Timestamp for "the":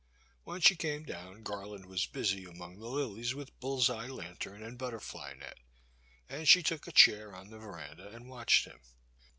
2.79-2.87, 7.51-7.59